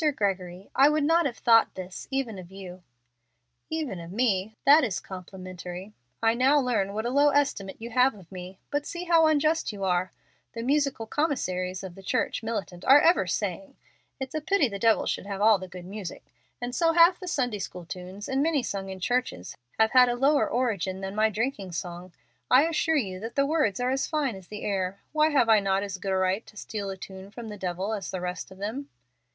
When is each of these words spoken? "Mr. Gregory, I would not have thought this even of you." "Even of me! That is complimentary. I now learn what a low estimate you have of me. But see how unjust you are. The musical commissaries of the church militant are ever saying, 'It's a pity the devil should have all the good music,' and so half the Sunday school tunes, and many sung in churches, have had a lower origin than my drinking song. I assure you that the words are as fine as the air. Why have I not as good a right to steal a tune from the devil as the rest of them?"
"Mr. 0.01 0.15
Gregory, 0.15 0.67
I 0.75 0.89
would 0.89 1.03
not 1.03 1.27
have 1.27 1.37
thought 1.37 1.75
this 1.75 2.07
even 2.09 2.39
of 2.39 2.49
you." 2.51 2.81
"Even 3.69 3.99
of 3.99 4.11
me! 4.11 4.55
That 4.65 4.83
is 4.83 4.99
complimentary. 4.99 5.93
I 6.23 6.33
now 6.33 6.59
learn 6.59 6.95
what 6.95 7.05
a 7.05 7.11
low 7.11 7.29
estimate 7.29 7.79
you 7.79 7.91
have 7.91 8.15
of 8.15 8.31
me. 8.31 8.57
But 8.71 8.87
see 8.87 9.03
how 9.03 9.27
unjust 9.27 9.71
you 9.71 9.83
are. 9.83 10.11
The 10.53 10.63
musical 10.63 11.05
commissaries 11.05 11.83
of 11.83 11.93
the 11.93 12.01
church 12.01 12.41
militant 12.41 12.83
are 12.85 12.99
ever 12.99 13.27
saying, 13.27 13.75
'It's 14.19 14.33
a 14.33 14.41
pity 14.41 14.67
the 14.67 14.79
devil 14.79 15.05
should 15.05 15.27
have 15.27 15.39
all 15.39 15.59
the 15.59 15.67
good 15.67 15.85
music,' 15.85 16.33
and 16.59 16.73
so 16.73 16.93
half 16.93 17.19
the 17.19 17.27
Sunday 17.27 17.59
school 17.59 17.85
tunes, 17.85 18.27
and 18.27 18.41
many 18.41 18.63
sung 18.63 18.89
in 18.89 18.99
churches, 18.99 19.55
have 19.77 19.91
had 19.91 20.09
a 20.09 20.15
lower 20.15 20.49
origin 20.49 21.01
than 21.01 21.13
my 21.13 21.29
drinking 21.29 21.73
song. 21.73 22.11
I 22.49 22.63
assure 22.65 22.95
you 22.97 23.19
that 23.19 23.35
the 23.35 23.45
words 23.45 23.79
are 23.79 23.91
as 23.91 24.07
fine 24.07 24.35
as 24.35 24.47
the 24.47 24.63
air. 24.63 24.99
Why 25.11 25.29
have 25.29 25.47
I 25.47 25.59
not 25.59 25.83
as 25.83 25.99
good 25.99 26.11
a 26.11 26.17
right 26.17 26.43
to 26.47 26.57
steal 26.57 26.89
a 26.89 26.97
tune 26.97 27.29
from 27.29 27.49
the 27.49 27.55
devil 27.57 27.93
as 27.93 28.09
the 28.09 28.19
rest 28.19 28.49
of 28.49 28.57
them?" 28.57 28.89